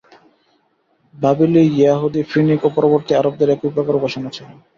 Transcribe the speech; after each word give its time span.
বাবিলী, 1.15 1.63
য়াহুদী, 1.77 2.21
ফিনিক 2.31 2.61
ও 2.63 2.77
পরবর্তী 2.77 3.11
আরবদের 3.15 3.49
একই 3.49 3.69
প্রকার 3.75 3.97
উপাসনা 3.99 4.29
ছিল। 4.35 4.47